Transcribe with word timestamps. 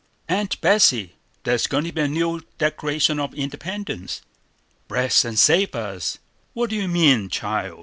]"Aunt 0.37 0.59
Betsey, 0.61 1.13
there's 1.43 1.67
going 1.67 1.83
to 1.83 1.91
be 1.91 2.01
a 2.01 2.07
new 2.07 2.41
Declaration 2.57 3.19
of 3.19 3.35
Independence." 3.35 4.23
"Bless 4.87 5.23
and 5.23 5.37
save 5.37 5.75
us, 5.75 6.17
what 6.53 6.71
do 6.71 6.75
you 6.75 6.87
mean, 6.87 7.29
child?" 7.29 7.79